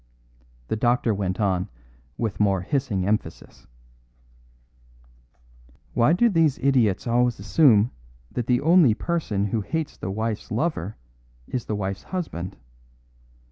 The 0.67 0.75
doctor 0.75 1.13
went 1.13 1.39
on 1.39 1.69
with 2.17 2.39
more 2.39 2.61
hissing 2.61 3.05
emphasis: 3.05 3.67
"Why 5.93 6.11
do 6.11 6.27
these 6.27 6.57
idiots 6.57 7.05
always 7.05 7.37
assume 7.37 7.91
that 8.31 8.47
the 8.47 8.61
only 8.61 8.95
person 8.95 9.45
who 9.45 9.61
hates 9.61 9.97
the 9.97 10.09
wife's 10.09 10.49
lover 10.49 10.97
is 11.47 11.65
the 11.65 11.75
wife's 11.75 12.01
husband? 12.05 12.57